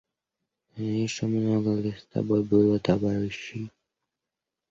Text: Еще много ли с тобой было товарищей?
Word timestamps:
Еще 0.77 1.27
много 1.27 1.75
ли 1.79 1.91
с 1.91 2.05
тобой 2.11 2.43
было 2.43 2.79
товарищей? 2.79 3.69